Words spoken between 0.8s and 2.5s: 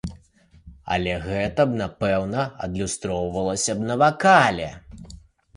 Але гэта напэўна